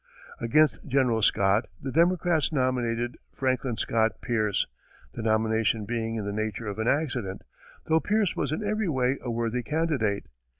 [0.39, 4.65] Against General Scott, the Democrats nominated Franklin Scott Pierce,
[5.13, 7.43] the nomination being in the nature of an accident,
[7.85, 10.25] though Pierce was in every way a worthy candidate.